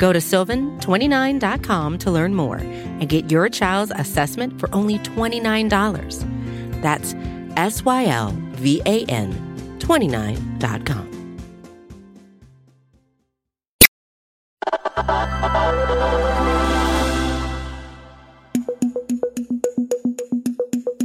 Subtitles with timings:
[0.00, 6.80] Go to sylvan29.com to learn more and get your child's assessment for only $29.
[6.80, 7.14] That's
[7.58, 9.30] S Y L V A N
[9.78, 11.08] 29.com.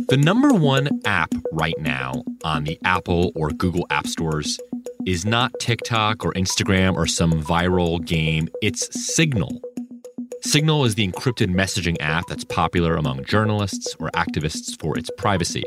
[0.08, 4.58] The number one app right now on the Apple or Google App Stores
[5.06, 9.62] is not TikTok or Instagram or some viral game, it's Signal.
[10.42, 15.64] Signal is the encrypted messaging app that's popular among journalists or activists for its privacy.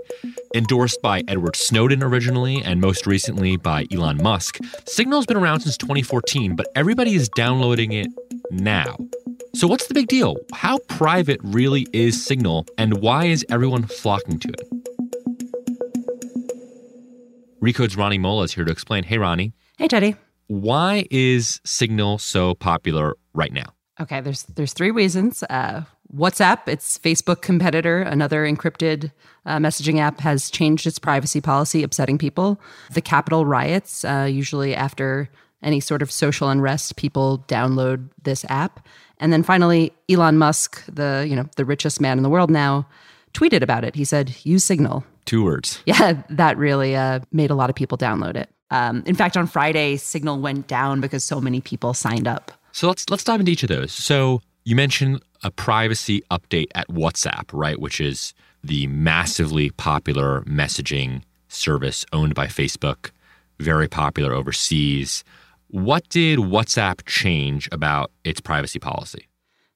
[0.55, 5.77] Endorsed by Edward Snowden originally and most recently by Elon Musk, Signal's been around since
[5.77, 8.09] 2014, but everybody is downloading it
[8.51, 8.97] now.
[9.55, 10.37] So, what's the big deal?
[10.53, 14.78] How private really is Signal, and why is everyone flocking to it?
[17.61, 19.05] Recode's Rani Molla is here to explain.
[19.05, 19.53] Hey, Rani.
[19.78, 20.14] Hey, Teddy.
[20.47, 23.75] Why is Signal so popular right now?
[24.00, 25.42] Okay, there's there's three reasons.
[25.50, 25.83] Uh,
[26.15, 29.11] WhatsApp, its Facebook competitor, another encrypted
[29.45, 32.61] uh, messaging app, has changed its privacy policy, upsetting people.
[32.92, 35.28] The Capitol riots, uh, usually after
[35.62, 38.87] any sort of social unrest, people download this app.
[39.19, 42.87] And then finally, Elon Musk, the you know the richest man in the world now,
[43.34, 43.97] tweeted about it.
[43.97, 45.83] He said, "Use Signal." Two words.
[45.84, 48.48] Yeah, that really uh, made a lot of people download it.
[48.71, 52.51] Um, in fact, on Friday, Signal went down because so many people signed up.
[52.73, 53.93] So let's let's dive into each of those.
[53.93, 57.79] So you mentioned a privacy update at WhatsApp, right?
[57.79, 58.33] Which is
[58.65, 63.11] the massively popular messaging service owned by Facebook,
[63.61, 65.25] very popular overseas.
[65.69, 69.28] What did WhatsApp change about its privacy policy?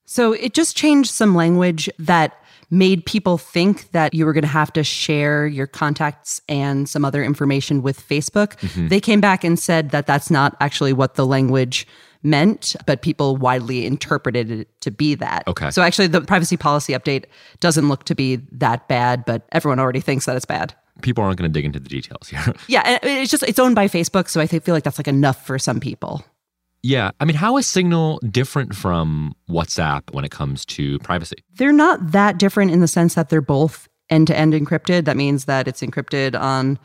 [0.07, 2.42] So it just changed some language that
[2.73, 7.05] made people think that you were going to have to share your contacts and some
[7.05, 8.57] other information with Facebook.
[8.61, 8.89] Mm-hmm.
[8.89, 11.87] They came back and said that that's not actually what the language
[12.23, 15.47] meant, but people widely interpreted it to be that.
[15.47, 15.71] Okay.
[15.71, 17.27] So actually, the privacy policy update
[17.61, 20.75] doesn't look to be that bad, but everyone already thinks that it's bad.
[21.03, 22.55] People aren't going to dig into the details here.
[22.69, 25.59] yeah, it's just it's owned by Facebook, so I feel like that's like enough for
[25.59, 26.25] some people.
[26.83, 27.13] Yeah.
[27.21, 31.37] I mean, how is Signal different from WhatsApp when it comes to privacy?
[31.55, 35.05] They're not that different in the sense that they're both end to end encrypted.
[35.05, 36.79] That means that it's encrypted on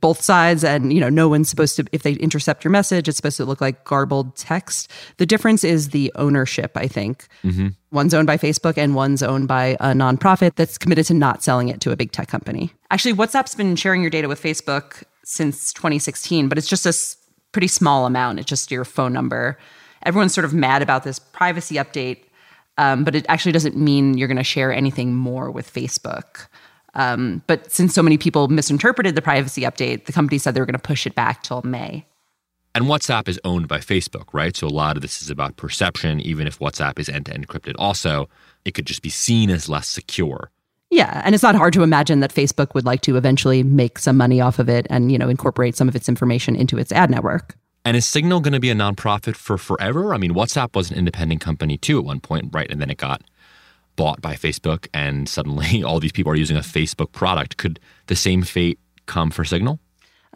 [0.00, 3.16] both sides and you know no one's supposed to if they intercept your message it's
[3.16, 7.68] supposed to look like garbled text the difference is the ownership i think mm-hmm.
[7.92, 11.68] one's owned by facebook and one's owned by a nonprofit that's committed to not selling
[11.68, 15.72] it to a big tech company actually whatsapp's been sharing your data with facebook since
[15.72, 16.92] 2016 but it's just a
[17.56, 19.56] pretty small amount it's just your phone number
[20.02, 22.18] everyone's sort of mad about this privacy update
[22.76, 26.48] um, but it actually doesn't mean you're going to share anything more with facebook
[26.96, 30.66] um, but since so many people misinterpreted the privacy update, the company said they were
[30.66, 32.06] going to push it back till May.
[32.74, 34.56] And WhatsApp is owned by Facebook, right?
[34.56, 36.20] So a lot of this is about perception.
[36.20, 38.28] Even if WhatsApp is end to end encrypted, also,
[38.64, 40.50] it could just be seen as less secure.
[40.96, 44.16] Yeah, and it's not hard to imagine that Facebook would like to eventually make some
[44.16, 47.10] money off of it and, you know, incorporate some of its information into its ad
[47.10, 47.54] network.
[47.84, 50.14] And is Signal going to be a nonprofit for forever?
[50.14, 52.70] I mean, WhatsApp was an independent company too at one point, right?
[52.70, 53.20] And then it got
[53.96, 57.58] bought by Facebook and suddenly all these people are using a Facebook product.
[57.58, 59.78] Could the same fate come for Signal?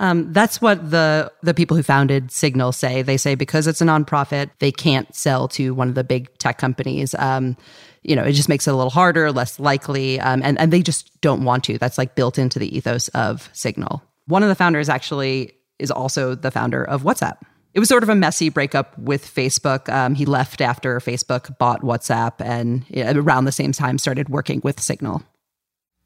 [0.01, 3.03] Um, that's what the the people who founded Signal say.
[3.03, 6.59] They say because it's a nonprofit, they can't sell to one of the big tech
[6.59, 7.15] companies.
[7.19, 7.57] Um,
[8.03, 10.83] you know, it just makes it a little harder, less likely, um, and and they
[10.83, 11.79] just don't want to.
[11.79, 14.03] That's like built into the ethos of Signal.
[14.27, 17.37] One of the founders actually is also the founder of WhatsApp
[17.73, 19.89] it was sort of a messy breakup with Facebook.
[19.89, 22.85] Um, he left after Facebook bought WhatsApp and
[23.17, 25.23] around the same time started working with Signal.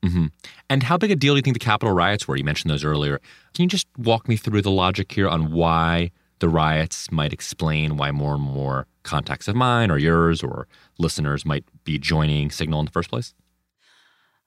[0.05, 0.27] Mm-hmm.
[0.69, 2.37] And how big a deal do you think the Capitol riots were?
[2.37, 3.21] You mentioned those earlier.
[3.55, 6.11] Can you just walk me through the logic here on why
[6.41, 10.69] the riots might explain why more and more contacts of mine or yours or
[10.99, 13.35] listeners might be joining Signal in the first place?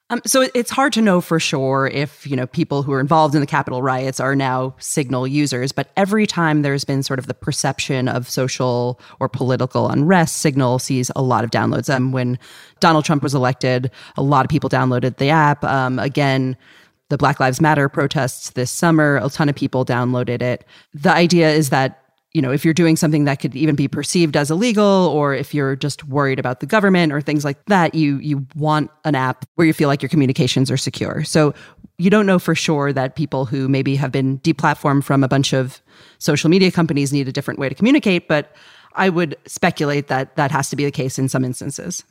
[0.10, 3.36] Um, so it's hard to know for sure if you know people who are involved
[3.36, 5.74] in the Capitol riots are now Signal users.
[5.74, 10.80] But every time there's been sort of the perception of social or political unrest, Signal
[10.80, 11.94] sees a lot of downloads.
[11.94, 12.40] Um, when
[12.80, 15.64] Donald Trump was elected, a lot of people downloaded the app.
[15.66, 16.56] Um, again,
[17.10, 20.66] the Black Lives Matter protests this summer, a ton of people downloaded it.
[20.94, 22.07] The idea is that
[22.38, 25.56] you know, if you're doing something that could even be perceived as illegal or if
[25.56, 29.44] you're just worried about the government or things like that, you you want an app
[29.56, 31.24] where you feel like your communications are secure.
[31.24, 31.56] So
[31.98, 35.52] you don't know for sure that people who maybe have been deplatformed from a bunch
[35.52, 35.82] of
[36.20, 38.56] social media companies need a different way to communicate, but
[38.94, 42.04] I would speculate that that has to be the case in some instances.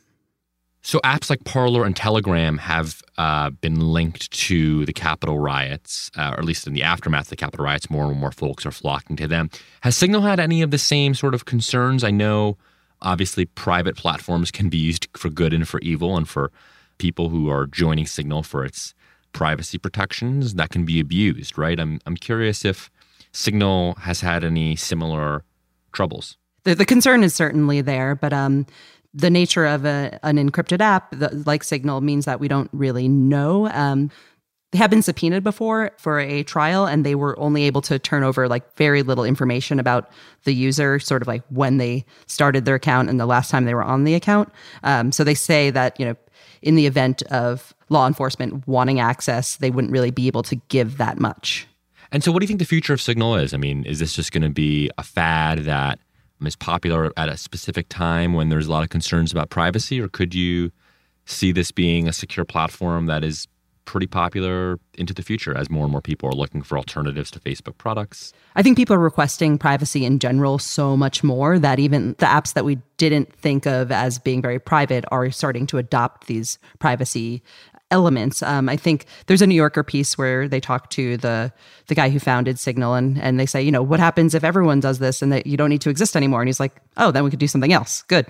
[0.87, 6.29] So apps like Parler and Telegram have uh, been linked to the Capitol riots, uh,
[6.33, 8.71] or at least in the aftermath of the Capitol riots, more and more folks are
[8.71, 9.49] flocking to them.
[9.81, 12.05] Has Signal had any of the same sort of concerns?
[12.05, 12.57] I know,
[13.01, 16.53] obviously, private platforms can be used for good and for evil, and for
[16.99, 18.93] people who are joining Signal for its
[19.33, 21.81] privacy protections, that can be abused, right?
[21.81, 22.89] I'm I'm curious if
[23.33, 25.43] Signal has had any similar
[25.91, 26.37] troubles.
[26.63, 28.65] The, the concern is certainly there, but um,
[29.17, 33.07] the nature of a, an encrypted app, the, like Signal, means that we don't really
[33.07, 33.67] know.
[33.69, 34.11] Um,
[34.71, 38.23] they have been subpoenaed before for a trial, and they were only able to turn
[38.23, 40.11] over like very little information about
[40.43, 43.73] the user, sort of like when they started their account and the last time they
[43.73, 44.51] were on the account.
[44.83, 46.15] Um, so they say that you know,
[46.61, 50.97] in the event of law enforcement wanting access, they wouldn't really be able to give
[50.97, 51.67] that much.
[52.11, 53.53] And so, what do you think the future of Signal is?
[53.53, 55.99] I mean, is this just going to be a fad that
[56.41, 60.07] is popular at a specific time when there's a lot of concerns about privacy, or
[60.07, 60.71] could you
[61.25, 63.47] see this being a secure platform that is
[63.85, 67.39] pretty popular into the future as more and more people are looking for alternatives to
[67.39, 68.33] Facebook products?
[68.55, 72.53] I think people are requesting privacy in general so much more that even the apps
[72.53, 77.41] that we didn't think of as being very private are starting to adopt these privacy
[77.91, 78.43] elements.
[78.43, 81.51] Um, I think there's a New Yorker piece where they talk to the
[81.87, 84.79] the guy who founded Signal, and and they say, you know, what happens if everyone
[84.79, 86.41] does this and that you don't need to exist anymore?
[86.41, 88.03] And he's like, oh, then we could do something else.
[88.03, 88.27] Good.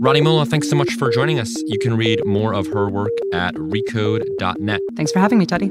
[0.00, 1.54] Rani Molla, thanks so much for joining us.
[1.66, 4.80] You can read more of her work at recode.net.
[4.96, 5.70] Thanks for having me, Teddy.